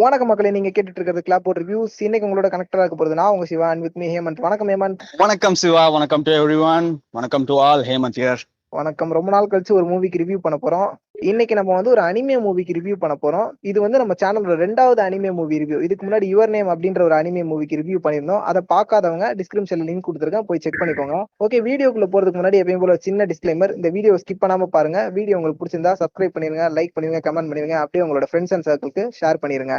[0.00, 3.44] வணக்கம் மக்களே நீங்க கேட்டுட்டு இருக்கிறது கிளாப் போட் ரிவ்யூஸ் இன்னைக்கு உங்களோட கனெக்டரா இருக்க போறது நான் உங்க
[3.44, 7.84] Siva and with me Hemanth வணக்கம் ஹேமந்த் வணக்கம் சிவா வணக்கம் டு எவ்ரிவன் வணக்கம் டு ஆல்
[7.84, 9.10] ஹேமந்த் ஹியர் வணக்கம்.
[9.10, 10.90] ரொம்ப நாள் கழிச்சு ஒரு மூவிக்கு ரிவ்யூ பண்ண போறோம்.
[11.28, 13.48] இன்னைக்கு நம்ம வந்து ஒரு அனிமே மூவிக்கு ரிவ்யூ பண்ண போறோம்.
[13.70, 17.42] இது வந்து நம்ம சேனலோட ரெண்டாவது அனிமே மூவி ரிவ்யூ இதுக்கு முன்னாடி யுவர் நேம் அப்படின்ற ஒரு அனிமே
[17.50, 18.42] மூவிக்கு ரிவ்யூ பண்ணியிருந்தோம்.
[18.50, 20.46] அதை பார்க்காதவங்க டிஸ்கிரிப்ஷன்ல லிங்க் கொடுத்துருக்கேன்.
[20.50, 21.16] போய் செக் பண்ணிக்கோங்க.
[21.46, 25.00] ஓகே வீடியோக்குள்ள போறதுக்கு முன்னாடி எப்பயும் போல சின்ன டிஸ்க்ளைமர் இந்த வீடியோ ஸ்கிப் பண்ணாம பாருங்க.
[25.18, 27.76] வீடியோ உங்களுக்கு பிடிச்சிருந்தா சப்ஸ்கிரைப் பண்ணிருங்க லைக் பண்ணிருங்க கமெண்ட் பண்ணிருங்க.
[27.82, 29.76] அப்படியே உங்களோட ஃப்ரெண்ட்ஸ் அண்ட் சர்க்கிளுக்கு ஷேர் பண்ணிருங்க.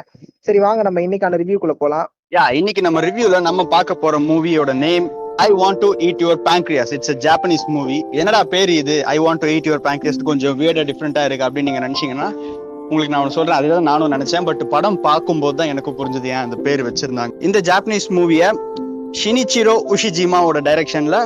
[0.50, 2.08] சரி வாங்க நம்ம இன்னைக்கான ரிவ்யூக்குள்ள போலாம்.
[2.38, 5.08] யா இன்னைக்கு நம்ம ரிவ்யூல நம்ம பார்க்க போற மூவியோட name
[5.46, 8.96] I want to eat your pancreas it's a Japanese movie என்னடா பேர் இது?
[9.14, 12.30] I want to eat your pancreas கொஞ்சம் வியர்டா டிஃப்ரெண்டா இருக்கு அப்படின்னு நீங்க நினைச்சீங்கன்னா
[12.92, 13.58] உங்களுக்கு நான் ஒண்ணு சொல்றேன்.
[13.60, 14.46] அதுதான் நானும் நினைச்சேன்.
[14.50, 17.34] பட் படம் பார்க்கும்போது தான் எனக்கு புரிஞ்சது ஏன் அந்த பேர் வச்சிருந்தாங்க.
[17.48, 18.50] இந்த ஜாப்பனீஸ் மூவியை
[19.22, 21.18] ஷினிச்சிரோ உஷிஜிமாவோட டைரக்ஷன்ல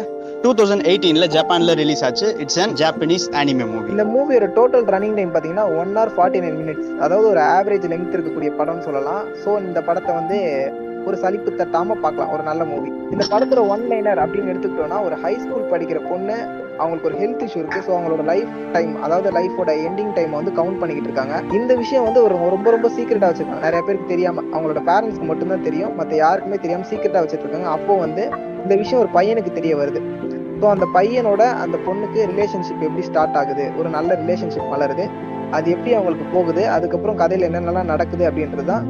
[0.44, 2.28] டூ தௌசண்ட் எயிட்டீன்ல ஜப்பான்ல ரிலீஸ் ஆச்சு.
[2.44, 6.58] It's an Japanese anime movie இந்த மூவியோட டோட்டல் ரன்னிங் டைம் பாத்தீங்கன்னா one hour forty nine
[6.62, 9.24] minutes அதாவது ஒரு ஆவரேஜ் லெங்த் இருக்கக்கூடிய படம்னு சொல்லலாம்.
[9.44, 10.40] ஸோ இந்த படத்தை வந்து
[11.08, 15.34] ஒரு சலிப்பு தட்டாம பார்க்கலாம் ஒரு நல்ல மூவி இந்த படத்துல ஒன் லைனர் அப்படின்னு எடுத்துக்கிட்டோம்னா ஒரு ஹை
[15.44, 16.38] ஸ்கூல் படிக்கிற பொண்ணு
[16.80, 17.80] அவங்களுக்கு ஒரு ஹெல்த் இஷ்யூ இருக்கு.
[17.88, 21.36] ஸோ அவங்களோட லைஃப் டைம் அதாவது லைஃபோட எண்டிங் டைம் வந்து கவுண்ட் பண்ணிக்கிட்டு இருக்காங்க.
[21.60, 23.66] இந்த விஷயம் வந்து ஒரு ரொம்ப ரொம்ப சீக்கிரட்டா வச்சிருக்காங்க.
[23.68, 25.94] நிறைய பேருக்கு தெரியாம அவங்களோட பேரண்ட்ஸ்க்கு மட்டும்தான் தெரியும்.
[26.00, 28.26] மற்ற யாருக்குமே தெரியாம சீக்கிரட்டா வச்சிட்டு இருக்காங்க அப்போ வந்து
[28.64, 30.02] இந்த விஷயம் ஒரு பையனுக்கு தெரிய வருது.
[30.62, 33.66] ஸோ அந்த பையனோட அந்த பொண்ணுக்கு ரிலேஷன்ஷிப் எப்படி ஸ்டார்ட் ஆகுது?
[33.80, 35.06] ஒரு நல்ல ரிலேஷன்ஷிப் வளருது.
[35.52, 36.62] அது எப்படி அவங்களுக்கு போகுது?
[36.76, 38.86] அதுக்கப்புறம் கதையில என்னென்னலாம் நடக்குது அப்படின்றது தான்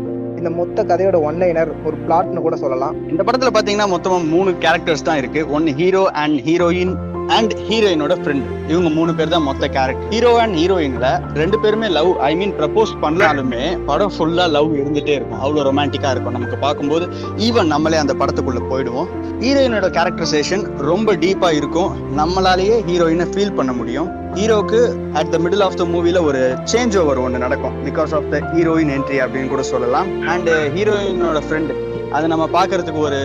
[0.46, 2.96] இந்த மொத்த கதையோட ஒன் லைனர் ஒரு பிளாட்னு கூட சொல்லலாம்.
[3.12, 5.42] இந்த படத்துல பாத்தீங்கன்னா மொத்தமா மூணு கேரக்டர்ஸ் தான் இருக்கு.
[5.56, 6.92] ஒன்னு ஹீரோ அண்ட் ஹீரோயின்
[7.36, 12.10] அண்ட் ஹீரோயினோட ஃப்ரெண்ட் இவங்க மூணு பேர் தான் மொத்த கேரக்டர் ஹீரோ அண்ட் ஹீரோயின்ல ரெண்டு பேருமே லவ்
[12.30, 15.42] ஐ மீன் ப்ரப்போஸ் பண்ணாலுமே படம் ஃபுல்லா லவ் இருந்துட்டே இருக்கும்.
[15.46, 16.36] அவ்வளோ ரொமான்டிக்கா இருக்கும்.
[16.38, 17.08] நமக்கு பார்க்கும்போது
[17.48, 19.10] ஈவன் நம்மளே அந்த படத்துக்குள்ள போயிடுவோம்.
[19.46, 21.92] ஹீரோயினோட கேரக்டரைசேஷன் ரொம்ப டீப்பா இருக்கும்.
[22.20, 24.10] நம்மளாலேயே ஹீரோயினை ஃபீல் பண்ண முடியும்.
[24.36, 24.80] ஹீரோக்கு
[25.14, 27.76] at the middle of the மூவில ஒரு சேஞ்ச் ஓவர் ஒன்று நடக்கும்.
[27.88, 30.28] Because of the heroine entry அப்படின்னு கூட சொல்லலாம்.
[30.34, 31.74] அண்ட் ஹீரோயினோட ஃப்ரெண்ட்
[32.12, 33.22] அது நம்ம பார்க்கறதுக்கு ஒரு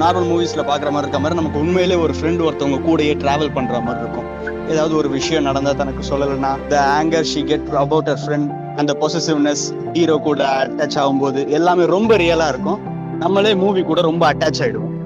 [0.00, 4.02] நார்மல் மூவிஸில் பார்க்குற மாதிரி இருக்க மாதிரி நமக்கு உண்மையிலே ஒரு ஃப்ரெண்ட் ஒருத்தவங்க கூடயே ட்ராவல் பண்ணுற மாதிரி
[4.04, 4.28] இருக்கும்.
[4.72, 8.48] ஏதாவது ஒரு விஷயம் நடந்தால் தனக்கு சொல்லலைன்னா the anger she get about a friend
[8.80, 9.64] அந்த பொசசிவ்னஸ்
[9.96, 12.80] ஹீரோ கூட அட்டாச் ஆகும்போது எல்லாமே ரொம்ப ரியலாக இருக்கும்.
[13.24, 14.96] நம்மளே மூவி கூட ரொம்ப அட்டாச் ஆகிடுவோம்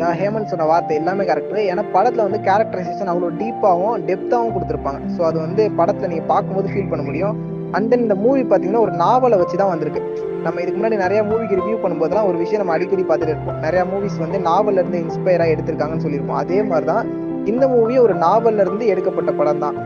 [0.00, 5.00] யா ஹேமந்த் சொன்ன வார்த்தை எல்லாமே கரெக்ட் ஏன்னா படத்துல வந்து கேரக்டரைசேஷன் அவ்வளோ டீப்பாகவும் டெப்த்தாகவும் கொடுத்துருப்பாங்க.
[5.16, 7.36] ஸோ அது வந்து படத்துல நீங்க பார்க்கும்போது ஃபீல் பண்ண முடியும்.
[7.76, 10.02] அண்ட் தென் இந்த மூவி பார்த்தீங்கன்னா ஒரு நாவலை வச்சு தான் வந்திருக்கு.
[10.46, 13.58] நம்ம இதுக்கு முன்னாடி நிறைய மூவிக்கு ரிவ்யூ பண்ணும்போதெல்லாம் ஒரு விஷயம் நம்ம அடிக்கடி பார்த்துட்டு இருப்போம்.
[13.66, 16.40] நிறைய மூவிஸ் வந்து நாவல்ல இருந்து இன்ஸ்பயரா எடுத்திருக்காங்கன்னு சொல்லியிருப்போம்.
[16.44, 17.06] அதே மாதிரி தான்
[17.52, 19.78] இந்த மூவி ஒரு நாவல்ல இருந்து எடுக்கப்பட்ட படம் தான்.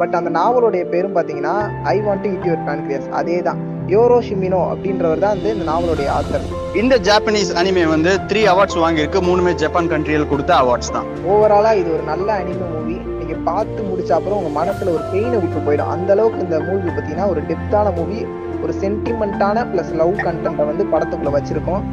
[0.00, 1.54] பட் அந்த நாவலுடைய பேரும் பார்த்தீங்கன்னா
[1.94, 3.60] I want to eat your pancreas அதே தான்
[3.94, 6.46] யோரோ ஷிமினோ அப்படின்றவர் தான் வந்து இந்த நாவலுடைய ஆத்தர்
[6.78, 9.20] இந்த ஜாப்பனீஸ் அனிமே வந்து த்ரீ அவார்ட்ஸ் வாங்கியிருக்கு.
[9.28, 11.06] மூணுமே ஜப்பான் கண்ட்ரியில் கொடுத்த அவார்ட்ஸ் தான்.
[11.32, 15.60] ஓவராலா இது ஒரு நல்ல அனிமே மூவி நீங்க பார்த்து முடிச்ச அப்புறம் உங்க மனசுல ஒரு பெயினை விட்டு
[15.66, 15.90] போயிடும்.
[15.94, 18.18] அந்த அளவுக்கு இந்த மூவி பார்த்தீங்கன்னா ஒரு டெப்தான மூவி
[18.62, 21.84] ஒரு சென்டிமெண்ட்டான ப்ளஸ் லவ் கண்டென்ட்டை வந்து படத்துக்குள்ள வச்சிருக்கோம்.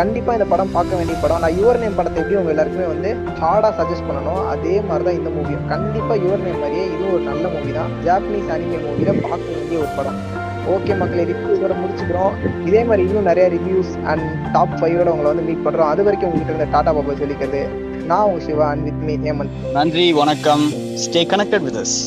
[0.00, 1.42] கண்டிப்பா இந்த படம் பார்க்க வேண்டிய படம்.
[1.44, 5.32] நான் யுவர் நேம் படத்தை எப்படி உங்க எல்லாருக்குமே வந்து ஹார்டா சஜஸ்ட் பண்ணணும் அதே மாதிரி தான் இந்த
[5.36, 7.94] மூவியும் கண்டிப்பா யுவர் நேம் மாதிரியே இதுவும் ஒரு நல்ல மூவி தான்.
[8.08, 10.20] ஜாப்பனீஸ் அனிமே மூவியில் பார்க்க வேண்டிய ஒரு படம்.
[10.74, 12.32] ஓகே மக்களே ரிவ்யூ இதோட முடிச்சுக்கிறோம்.
[12.66, 15.90] இதே மாதிரி இன்னும் நிறைய ரிவ்யூஸ் அண்ட் டாப் ஃபைவோட உங்களை வந்து மீட் பண்றோம்.
[15.92, 17.62] அது வரைக்கும் உங்ககிட்ட இருந்த டாடா பாபா சொல்லிக்கிறது
[18.10, 19.56] நான் உங்க Shiva and with me Hemant.
[19.72, 20.64] நன்றி வணக்கம்.
[21.04, 21.98] Stay connected with us